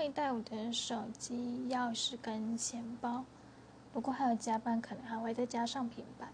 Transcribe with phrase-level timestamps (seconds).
[0.00, 1.34] 会带我的手机、
[1.68, 3.22] 钥匙跟钱包，
[3.92, 6.26] 不过还有加班，可能还会再加上平板。